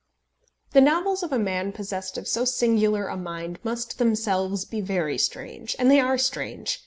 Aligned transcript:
The 0.71 0.81
novels 0.81 1.21
of 1.21 1.31
a 1.31 1.37
man 1.37 1.71
possessed 1.73 2.17
of 2.17 2.27
so 2.27 2.43
singular 2.43 3.05
a 3.05 3.15
mind 3.15 3.59
must 3.63 3.99
themselves 3.99 4.65
be 4.65 4.81
very 4.81 5.19
strange, 5.19 5.75
and 5.77 5.91
they 5.91 5.99
are 5.99 6.17
strange. 6.17 6.79